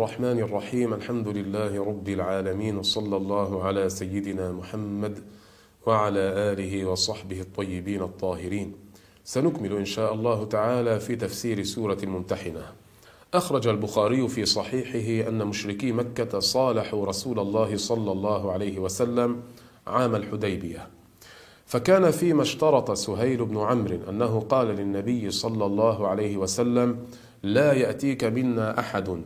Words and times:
الرحمن 0.00 0.38
الرحيم. 0.40 0.94
الحمد 0.94 1.28
لله 1.28 1.84
رب 1.84 2.08
العالمين. 2.08 2.76
وصلى 2.76 3.16
الله 3.16 3.64
على 3.64 3.88
سيدنا 3.88 4.52
محمد 4.52 5.18
وعلى 5.86 6.18
آله 6.18 6.84
وصحبه 6.84 7.40
الطيبين 7.40 8.02
الطاهرين. 8.02 8.72
سنكمل 9.24 9.76
إن 9.76 9.84
شاء 9.84 10.14
الله 10.14 10.44
تعالى 10.44 11.00
في 11.00 11.16
تفسير 11.16 11.62
سورة 11.62 11.98
الممتحنة. 12.02 12.62
أخرج 13.34 13.68
البخاري 13.68 14.28
في 14.28 14.44
صحيحه 14.44 15.28
أن 15.28 15.46
مشركي 15.46 15.92
مكة 15.92 16.38
صالحوا 16.38 17.06
رسول 17.06 17.38
الله 17.38 17.76
صلى 17.76 18.12
الله 18.12 18.52
عليه 18.52 18.78
وسلم 18.78 19.42
عام 19.86 20.14
الحديبية. 20.14 20.88
فكان 21.66 22.10
فيما 22.10 22.42
اشترط 22.42 22.90
سهيل 22.90 23.44
بن 23.44 23.58
عمرو 23.58 23.98
أنه 24.08 24.40
قال 24.40 24.66
للنبي 24.66 25.30
صلى 25.30 25.66
الله 25.66 26.08
عليه 26.08 26.36
وسلم 26.36 26.98
لا 27.42 27.72
يأتيك 27.72 28.24
منا 28.24 28.80
أحد 28.80 29.22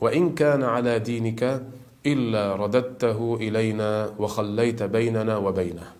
وإن 0.00 0.34
كان 0.34 0.62
على 0.62 0.98
دينك 0.98 1.62
إلا 2.06 2.56
رددته 2.56 3.34
إلينا 3.40 4.14
وخليت 4.18 4.82
بيننا 4.82 5.36
وبينه. 5.36 5.92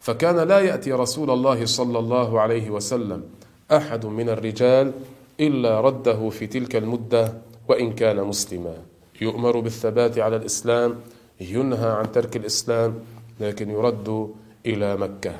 فكان 0.00 0.36
لا 0.36 0.60
يأتي 0.60 0.92
رسول 0.92 1.30
الله 1.30 1.66
صلى 1.66 1.98
الله 1.98 2.40
عليه 2.40 2.70
وسلم 2.70 3.24
أحد 3.72 4.06
من 4.06 4.28
الرجال 4.28 4.92
إلا 5.40 5.80
رده 5.80 6.28
في 6.28 6.46
تلك 6.46 6.76
المدة 6.76 7.34
وإن 7.68 7.92
كان 7.92 8.24
مسلما. 8.24 8.74
يؤمر 9.20 9.60
بالثبات 9.60 10.18
على 10.18 10.36
الإسلام 10.36 11.00
ينهى 11.40 11.90
عن 11.90 12.12
ترك 12.12 12.36
الإسلام 12.36 12.98
لكن 13.40 13.70
يرد 13.70 14.34
إلى 14.66 14.96
مكة. 14.96 15.36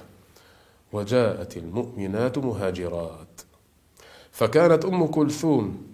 وجاءت 0.92 1.56
المؤمنات 1.56 2.38
مهاجرات. 2.38 3.40
فكانت 4.32 4.84
أم 4.84 5.06
كلثوم 5.06 5.91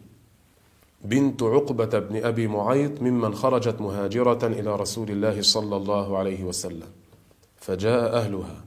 بنت 1.04 1.42
عقبة 1.42 1.98
بن 1.98 2.24
أبي 2.24 2.46
معيط 2.46 3.02
ممن 3.02 3.34
خرجت 3.34 3.80
مهاجرة 3.80 4.46
إلى 4.46 4.76
رسول 4.76 5.10
الله 5.10 5.42
صلى 5.42 5.76
الله 5.76 6.18
عليه 6.18 6.44
وسلم 6.44 6.88
فجاء 7.56 8.16
أهلها 8.16 8.64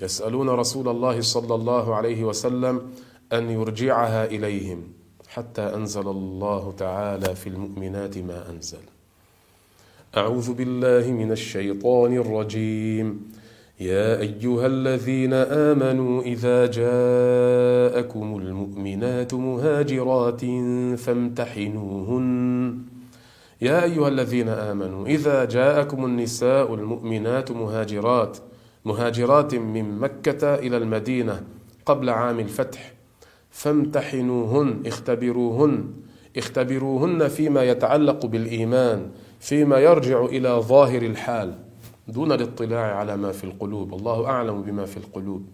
يسألون 0.00 0.48
رسول 0.48 0.88
الله 0.88 1.20
صلى 1.20 1.54
الله 1.54 1.94
عليه 1.94 2.24
وسلم 2.24 2.90
أن 3.32 3.50
يرجعها 3.50 4.24
إليهم 4.24 4.82
حتى 5.28 5.62
أنزل 5.62 6.08
الله 6.08 6.74
تعالى 6.78 7.34
في 7.34 7.46
المؤمنات 7.46 8.18
ما 8.18 8.50
أنزل. 8.50 8.84
أعوذ 10.16 10.52
بالله 10.52 11.12
من 11.12 11.32
الشيطان 11.32 12.16
الرجيم. 12.16 13.32
يا 13.80 14.20
أيها 14.20 14.66
الذين 14.66 15.32
آمنوا 15.32 16.22
إذا 16.22 16.66
جاءكم 16.66 18.36
المؤمنات 18.36 19.34
مهاجرات 19.34 20.40
فامتحنوهن. 20.98 22.78
يا 23.60 23.84
أيها 23.84 24.08
الذين 24.08 24.48
آمنوا 24.48 25.06
إذا 25.06 25.44
جاءكم 25.44 26.04
النساء 26.04 26.74
المؤمنات 26.74 27.50
مهاجرات 27.50 28.38
مهاجرات 28.84 29.54
من 29.54 29.98
مكة 29.98 30.54
إلى 30.54 30.76
المدينة 30.76 31.42
قبل 31.86 32.10
عام 32.10 32.40
الفتح 32.40 32.92
فامتحنوهن 33.50 34.82
اختبروهن 34.86 35.84
اختبروهن 36.36 37.28
فيما 37.28 37.62
يتعلق 37.62 38.26
بالإيمان 38.26 39.10
فيما 39.40 39.78
يرجع 39.78 40.24
إلى 40.24 40.48
ظاهر 40.48 41.02
الحال. 41.02 41.67
دون 42.08 42.32
الاطلاع 42.32 42.96
على 42.96 43.16
ما 43.16 43.32
في 43.32 43.44
القلوب. 43.44 43.94
الله 43.94 44.26
أعلم 44.26 44.62
بما 44.62 44.84
في 44.84 44.96
القلوب. 44.96 45.46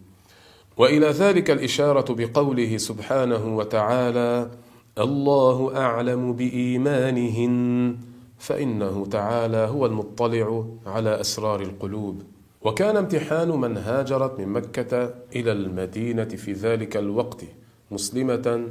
وإلى 0.77 1.06
ذلك 1.06 1.50
الإشارة 1.50 2.14
بقوله 2.14 2.77
سبحانه 2.77 3.56
وتعالى 3.56 4.51
الله 4.98 5.77
أعلم 5.77 6.33
بإيمانهن 6.33 7.96
فإنه 8.39 9.06
تعالى 9.06 9.56
هو 9.56 9.86
المطلع 9.86 10.64
على 10.86 11.20
أسرار 11.20 11.61
القلوب. 11.61 12.23
وكان 12.62 12.96
امتحان 12.96 13.48
من 13.48 13.77
هاجرت 13.77 14.40
من 14.40 14.48
مكة 14.48 15.14
إلى 15.36 15.52
المدينة 15.52 16.24
في 16.24 16.52
ذلك 16.52 16.96
الوقت 16.96 17.45
مسلمة 17.90 18.68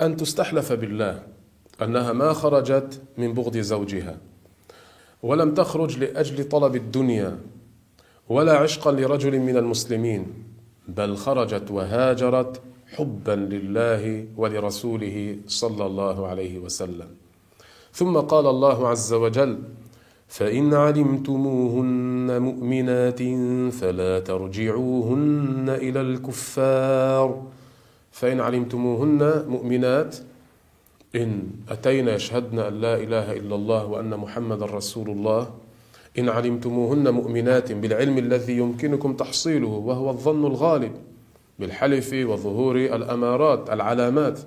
أن 0.00 0.16
تستحلف 0.16 0.72
بالله 0.72 1.22
أنها 1.82 2.12
ما 2.12 2.32
خرجت 2.32 3.02
من 3.18 3.32
بغض 3.34 3.56
زوجها. 3.56 4.27
ولم 5.22 5.54
تخرج 5.54 5.98
لأجل 5.98 6.48
طلب 6.48 6.76
الدنيا 6.76 7.38
ولا 8.28 8.56
عشقا 8.56 8.92
لرجل 8.92 9.40
من 9.40 9.56
المسلمين 9.56 10.26
بل 10.88 11.16
خرجت 11.16 11.70
وهاجرت 11.70 12.60
حبا 12.86 13.32
لله 13.32 14.26
ولرسوله 14.36 15.36
صلى 15.46 15.86
الله 15.86 16.26
عليه 16.26 16.58
وسلم. 16.58 17.06
ثم 17.92 18.16
قال 18.16 18.46
الله 18.46 18.88
عز 18.88 19.12
وجل 19.12 19.58
فإن 20.28 20.74
علمتموهن 20.74 22.42
مؤمنات 22.42 23.22
فلا 23.72 24.20
ترجعوهن 24.20 25.66
إلى 25.68 26.00
الكفار. 26.00 27.42
فإن 28.12 28.40
علمتموهن 28.40 29.44
مؤمنات 29.48 30.16
إن 31.16 31.50
أتينا 31.68 32.14
يشهدن 32.14 32.58
أن 32.58 32.80
لا 32.80 32.96
إله 32.96 33.32
إلا 33.32 33.54
الله 33.54 33.86
وأن 33.86 34.16
محمد 34.16 34.62
رسول 34.62 35.10
الله 35.10 35.50
إن 36.18 36.28
علمتموهن 36.28 37.08
مؤمنات 37.08 37.72
بالعلم 37.72 38.18
الذي 38.18 38.56
يمكنكم 38.56 39.14
تحصيله 39.14 39.68
وهو 39.68 40.10
الظن 40.10 40.46
الغالب 40.46 40.92
بالحلف 41.58 42.12
وظهور 42.12 42.76
الأمارات 42.76 43.70
العلامات. 43.70 44.38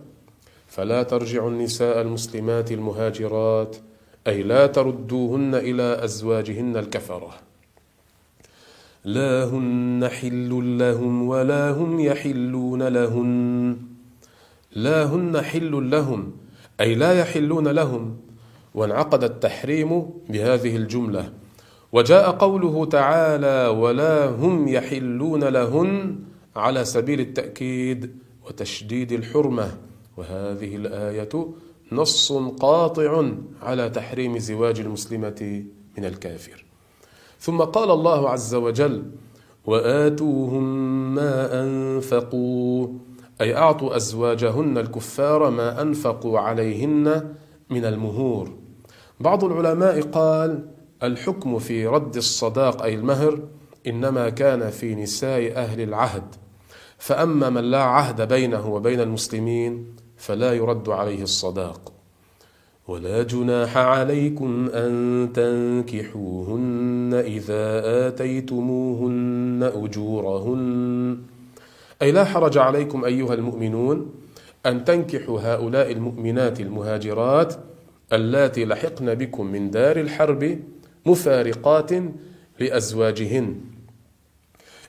فلا 0.68 1.04
ترجعوا 1.04 1.50
النساء 1.50 2.02
المسلمات 2.02 2.72
المهاجرات 2.72 3.76
أي 4.28 4.44
لا 4.44 4.68
تردوهن 4.68 5.56
إلى 5.56 6.04
أزواجهن 6.04 6.78
الكفرة. 6.78 7.34
لا 9.06 9.44
هن 9.44 10.08
حل 10.08 10.78
لهم 10.78 11.28
ولا 11.28 11.72
هم 11.72 12.00
يحلون 12.00 12.84
لهن 12.84 13.78
لا 14.76 15.04
هن 15.04 15.42
حل 15.42 15.90
لهم 15.90 16.32
أي 16.82 16.96
لا 16.96 17.20
يحلون 17.20 17.68
لهم 17.68 18.18
وانعقد 18.76 19.24
التحريم 19.24 20.10
بهذه 20.30 20.76
الجملة. 20.76 21.34
وجاء 21.92 22.32
قوله 22.32 22.86
تعالى 22.86 23.68
ولا 23.68 24.26
هم 24.30 24.68
يحلون 24.68 25.44
لهن 25.44 26.20
على 26.56 26.86
سبيل 26.86 27.20
التأكيد 27.20 28.16
وتشديد 28.48 29.12
الحرمة 29.12 29.78
وهذه 30.18 30.76
الآية 30.76 31.30
نص 31.92 32.34
قاطع 32.60 33.26
على 33.62 33.90
تحريم 33.90 34.38
زواج 34.38 34.80
المسلمة 34.80 35.64
من 35.98 36.06
الكافر. 36.06 36.66
ثم 37.40 37.58
قال 37.62 37.92
الله 37.92 38.30
عز 38.30 38.56
وجل 38.56 39.04
وآتوهم 39.66 40.64
ما 41.16 41.64
أنفقوا 41.64 42.88
أي 43.42 43.56
أعطوا 43.58 43.96
أزواجهن 43.96 44.78
الكفار 44.78 45.50
ما 45.50 45.82
أنفقوا 45.82 46.40
عليهن 46.40 47.34
من 47.70 47.86
المهور. 47.86 48.50
بعض 49.20 49.44
العلماء 49.44 50.02
قال 50.02 50.66
الحكم 51.04 51.60
في 51.60 51.88
رد 51.88 52.16
الصداق 52.16 52.84
أي 52.84 52.96
المهر 52.96 53.40
إنما 53.88 54.30
كان 54.30 54.70
في 54.70 54.96
نساء 54.96 55.56
أهل 55.56 55.82
العهد. 55.82 56.24
فأما 56.98 57.50
من 57.50 57.62
لا 57.62 57.84
عهد 57.84 58.28
بينه 58.28 58.74
وبين 58.74 59.00
المسلمين 59.00 59.96
فلا 60.18 60.54
يرد 60.54 60.90
عليه 60.90 61.24
الصداق. 61.24 61.94
ولا 62.88 63.24
جناح 63.24 63.78
عليكم 63.78 64.70
أن 64.74 65.30
تنكحوهن 65.34 67.14
إذا 67.14 67.82
آتيتموهن 68.08 69.72
أجورهن. 69.76 71.18
أي 72.02 72.12
لا 72.12 72.26
حرج 72.26 72.58
عليكم 72.58 73.06
أيها 73.06 73.34
المؤمنون 73.34 74.14
أن 74.66 74.86
تنكحوا 74.86 75.40
هؤلاء 75.42 75.92
المؤمنات 75.92 76.60
المهاجرات 76.60 77.56
اللاتي 78.14 78.66
لحقن 78.66 79.16
بكم 79.16 79.46
من 79.46 79.72
دار 79.72 80.00
الحرب 80.00 80.60
مفارقات 81.06 81.92
لأزواجهن. 82.60 83.56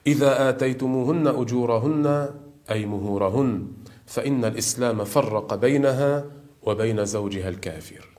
إذا 0.07 0.49
آتيتموهن 0.49 1.27
أجورهن 1.27 2.29
أي 2.71 2.85
مهورهن 2.85 3.67
فإن 4.05 4.45
الإسلام 4.45 5.03
فرق 5.03 5.55
بينها 5.55 6.25
وبين 6.63 7.05
زوجها 7.05 7.49
الكافر. 7.49 8.09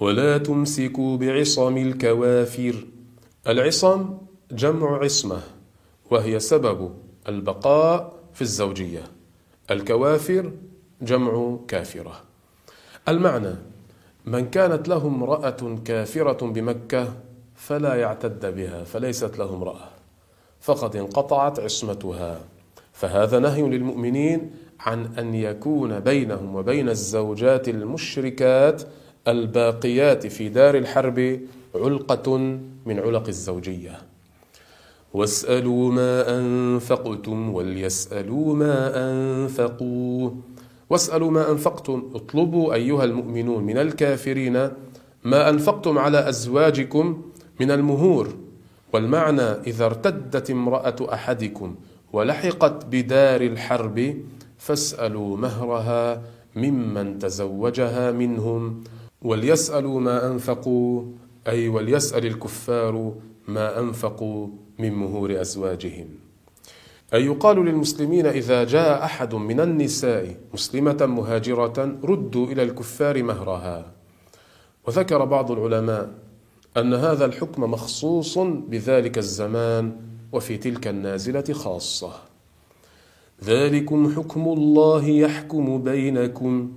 ولا 0.00 0.38
تمسكوا 0.38 1.16
بعصم 1.16 1.76
الكوافر. 1.76 2.86
العصم 3.48 4.18
جمع 4.52 4.98
عصمة 4.98 5.40
وهي 6.10 6.40
سبب 6.40 7.01
البقاء 7.28 8.12
في 8.34 8.42
الزوجية 8.42 9.02
الكوافر 9.70 10.52
جمع 11.02 11.56
كافرة. 11.68 12.20
المعنى 13.08 13.54
من 14.26 14.50
كانت 14.50 14.88
له 14.88 15.06
امرأة 15.06 15.78
كافرة 15.84 16.46
بمكة 16.46 17.14
فلا 17.54 17.94
يعتد 17.94 18.54
بها 18.56 18.84
فليست 18.84 19.38
له 19.38 19.54
امرأة 19.54 19.88
فقد 20.60 20.96
انقطعت 20.96 21.60
عصمتها. 21.60 22.40
فهذا 22.92 23.38
نهي 23.38 23.62
للمؤمنين 23.62 24.50
عن 24.80 25.18
أن 25.18 25.34
يكون 25.34 26.00
بينهم 26.00 26.56
وبين 26.56 26.88
الزوجات 26.88 27.68
المشركات 27.68 28.82
الباقيات 29.28 30.26
في 30.26 30.48
دار 30.48 30.74
الحرب 30.74 31.40
علقة 31.74 32.38
من 32.86 33.00
علق 33.00 33.28
الزوجية. 33.28 34.11
واسألوا 35.14 35.92
ما 35.92 36.38
أنفقتم 36.38 37.54
وليسألوا 37.54 38.54
ما 38.54 38.76
أنفقوا. 39.10 40.30
واسألوا 40.90 41.30
ما 41.30 41.50
أنفقتم. 41.50 42.10
اطلبوا 42.14 42.74
أيها 42.74 43.04
المؤمنون 43.04 43.64
من 43.64 43.78
الكافرين 43.78 44.70
ما 45.24 45.48
أنفقتم 45.48 45.98
على 45.98 46.28
أزواجكم 46.28 47.22
من 47.60 47.70
المهور. 47.70 48.28
والمعنى 48.92 49.42
إذا 49.42 49.84
ارتدت 49.86 50.50
امرأة 50.50 50.96
أحدكم 51.12 51.74
ولحقت 52.12 52.86
بدار 52.90 53.40
الحرب 53.40 54.16
فاسألوا 54.58 55.36
مهرها 55.36 56.22
ممن 56.56 57.18
تزوجها 57.18 58.10
منهم. 58.10 58.84
وليسألوا 59.22 60.00
ما 60.00 60.26
أنفقوا. 60.26 61.02
أي 61.48 61.68
وليسأل 61.68 62.26
الكفار 62.26 63.12
ما 63.48 63.80
أنفقوا. 63.80 64.48
من 64.78 64.92
مهور 64.92 65.40
أزواجهم. 65.40 66.08
أي 67.14 67.24
يقال 67.26 67.64
للمسلمين 67.64 68.26
إذا 68.26 68.64
جاء 68.64 69.04
أحد 69.04 69.34
من 69.34 69.60
النساء 69.60 70.36
مسلمة 70.54 71.06
مهاجرة 71.06 71.98
ردوا 72.04 72.46
إلى 72.46 72.62
الكفار 72.62 73.22
مهرها. 73.22 73.92
وذكر 74.86 75.24
بعض 75.24 75.50
العلماء 75.50 76.10
أن 76.76 76.94
هذا 76.94 77.24
الحكم 77.24 77.62
مخصوص 77.62 78.38
بذلك 78.38 79.18
الزمان 79.18 79.96
وفي 80.32 80.56
تلك 80.56 80.88
النازلة 80.88 81.52
خاصة. 81.52 82.12
ذلكم 83.44 84.14
حكم 84.16 84.48
الله 84.48 85.08
يحكم 85.08 85.82
بينكم. 85.82 86.72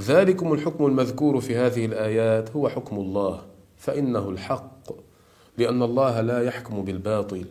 ذلكم 0.00 0.52
الحكم 0.52 0.86
المذكور 0.86 1.40
في 1.40 1.56
هذه 1.56 1.86
الآيات 1.86 2.50
هو 2.50 2.68
حكم 2.68 2.96
الله 2.96 3.42
فإنه 3.76 4.28
الحق. 4.28 5.09
لأن 5.58 5.82
الله 5.82 6.20
لا 6.20 6.42
يحكم 6.42 6.84
بالباطل. 6.84 7.44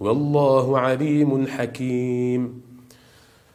والله 0.00 0.78
عليم 0.78 1.46
حكيم. 1.46 2.70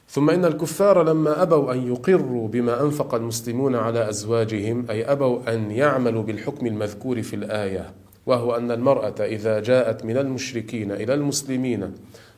ثم 0.09 0.29
إن 0.29 0.45
الكفار 0.45 1.03
لما 1.03 1.41
أبوا 1.41 1.73
أن 1.73 1.87
يقروا 1.87 2.47
بما 2.47 2.81
أنفق 2.81 3.15
المسلمون 3.15 3.75
على 3.75 4.09
أزواجهم 4.09 4.85
أي 4.89 5.11
أبوا 5.11 5.53
أن 5.53 5.71
يعملوا 5.71 6.23
بالحكم 6.23 6.65
المذكور 6.65 7.21
في 7.21 7.35
الآية 7.35 7.93
وهو 8.25 8.55
أن 8.55 8.71
المرأة 8.71 9.15
إذا 9.19 9.59
جاءت 9.59 10.05
من 10.05 10.17
المشركين 10.17 10.91
إلى 10.91 11.13
المسلمين 11.13 11.91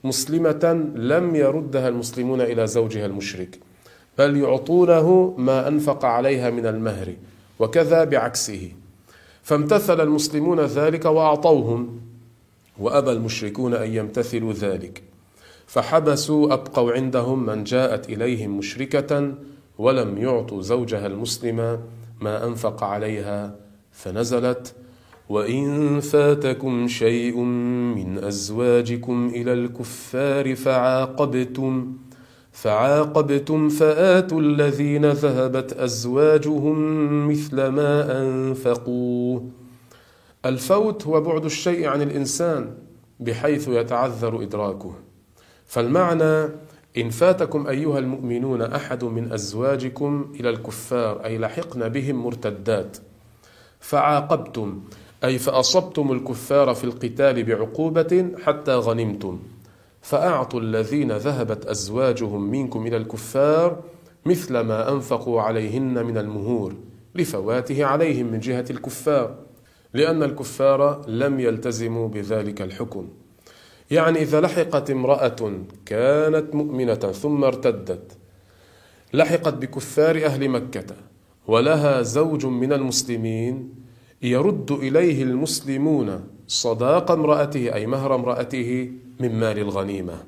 مسلمة 0.04 0.90
لم 0.96 1.36
يردها 1.36 1.88
المسلمون 1.88 2.42
إلى 2.42 2.68
زوجها 2.68 3.06
المشرك 3.06 3.60
بل 4.18 4.38
يعطونه 4.38 5.36
ما 5.38 5.68
أنفق 5.68 6.06
عليها 6.06 6.50
من 6.50 6.66
المهر 6.66 7.14
وكذا 7.60 8.04
بعكسه. 8.04 8.72
فامتثل 9.48 10.02
المسلمون 10.02 10.60
ذلك 10.60 11.06
وأعطوهم 11.06 12.00
وأبى 12.80 13.12
المشركون 13.12 13.74
أن 13.74 13.94
يمتثلوا 13.94 14.54
ذلك. 14.54 15.04
فحبسوا 15.68 16.54
أبقوا 16.54 16.92
عندهم 16.92 17.46
من 17.46 17.64
جاءت 17.64 18.10
إليهم 18.10 18.58
مشركة 18.58 19.34
ولم 19.78 20.18
يعطوا 20.18 20.62
زوجها 20.62 21.08
المسلم 21.08 21.80
ما 22.22 22.48
أنفق 22.48 22.84
عليها 22.84 23.56
فنزلت 23.92 24.76
وإن 25.30 26.00
فاتكم 26.00 26.88
شيء 26.88 27.38
من 27.96 28.24
أزواجكم 28.24 29.32
إلى 29.36 29.54
الكفار 29.54 30.56
فعاقبتم. 30.56 31.98
فعاقبتم 32.62 33.70
فآتوا 33.70 34.42
الذين 34.42 35.06
ذهبت 35.06 35.74
أزواجهم 35.74 36.78
مثل 37.28 37.68
ما 37.68 38.22
أنفقوا. 38.22 39.40
الفوت 40.46 41.08
هو 41.08 41.22
بعد 41.22 41.46
الشيء 41.46 41.88
عن 41.88 42.02
الإنسان 42.02 42.74
بحيث 43.20 43.68
يتعذر 43.68 44.44
إدراكه. 44.44 44.94
فالمعنى 45.66 46.50
إن 46.98 47.10
فاتكم 47.10 47.68
أيها 47.68 48.00
المؤمنون 48.00 48.62
أحد 48.62 49.04
من 49.04 49.32
أزواجكم 49.32 50.32
إلى 50.40 50.50
الكفار 50.50 51.26
أي 51.26 51.38
لحقن 51.38 51.90
بهم 51.90 52.16
مرتدات. 52.16 52.98
فعاقبتم 53.80 54.82
أي 55.24 55.38
فأصبتم 55.38 56.12
الكفار 56.12 56.74
في 56.74 56.84
القتال 56.84 57.44
بعقوبة 57.44 58.30
حتى 58.46 58.76
غنمتم. 58.76 59.40
فأعطوا 60.08 60.60
الذين 60.60 61.12
ذهبت 61.12 61.66
أزواجهم 61.66 62.52
منكم 62.52 62.88
إلى 62.88 62.98
الكفار 62.98 63.84
مثل 64.26 64.60
ما 64.60 64.92
أنفقوا 64.92 65.42
عليهن 65.42 66.06
من 66.06 66.18
المهور 66.18 66.76
لفواته 67.16 67.86
عليهم 67.86 68.32
من 68.32 68.40
جهة 68.40 68.66
الكفار 68.70 69.36
لأن 69.94 70.24
الكفار 70.24 71.06
لم 71.08 71.40
يلتزموا 71.40 72.08
بذلك 72.08 72.62
الحكم. 72.62 73.10
يعني 73.92 74.22
إذا 74.22 74.42
لحقت 74.42 74.92
امرأة 74.92 75.52
كانت 75.86 76.56
مؤمنة 76.56 76.96
ثم 76.96 77.44
ارتدت 77.44 78.18
لحقت 79.14 79.54
بكفار 79.54 80.26
أهل 80.26 80.50
مكة 80.50 80.96
ولها 81.48 82.02
زوج 82.02 82.46
من 82.46 82.74
المسلمين 82.74 83.74
يرد 84.22 84.72
إليه 84.72 85.24
المسلمون 85.24 86.37
صداق 86.48 87.12
امرأته 87.12 87.74
أي 87.74 87.88
مهر 87.88 88.16
امرأته 88.16 88.92
من 89.20 89.40
مال 89.40 89.60
الغنيمة. 89.60 90.24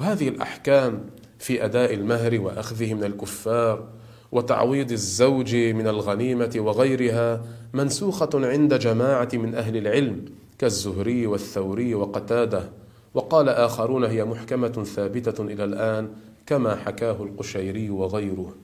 وهذه 0.00 0.28
الأحكام 0.28 1.04
في 1.38 1.64
أداء 1.64 1.94
المهر 1.94 2.40
وأخذه 2.40 2.94
من 2.94 3.04
الكفار 3.04 3.84
وتعويض 4.32 4.92
الزوج 4.92 5.56
من 5.56 5.86
الغنيمة 5.86 6.54
وغيرها 6.56 7.42
منسوخة 7.72 8.30
عند 8.34 8.74
جماعة 8.74 9.28
من 9.32 9.54
أهل 9.54 9.76
العلم 9.76 10.24
كالزهري 10.58 11.26
والثوري 11.26 11.94
وقتادة. 11.94 12.62
وقال 13.14 13.48
آخرون 13.48 14.04
هي 14.04 14.24
محكمة 14.24 14.84
ثابتة 14.84 15.42
إلى 15.44 15.64
الآن 15.64 16.08
كما 16.46 16.76
حكاه 16.76 17.22
القشيري 17.22 17.90
وغيره. 17.90 18.54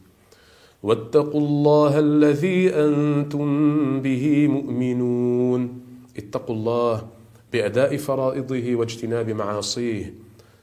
واتقوا 0.83 1.41
الله 1.41 1.99
الذي 1.99 2.75
أنتم 2.75 4.01
به 4.01 4.49
مؤمنون. 4.49 5.81
اتقوا 6.17 6.57
الله 6.57 7.07
بأداء 7.53 7.97
فرائضه 7.97 8.75
واجتناب 8.75 9.31
معاصيه 9.31 10.15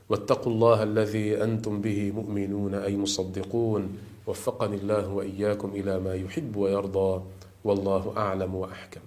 واتقوا 0.10 0.54
الله 0.54 0.84
الذي 0.84 1.44
أنتم 1.44 1.82
به 1.82 2.12
مؤمنون 2.12 2.74
أي 2.76 2.98
مصدقون. 2.98 3.98
وفقني 4.28 4.76
الله 4.76 5.14
وإياكم 5.14 5.70
إلى 5.76 6.00
ما 6.00 6.16
يحب 6.16 6.56
ويرضى 6.56 7.22
والله 7.64 8.14
أعلم 8.18 8.56
وأحكم. 8.56 9.02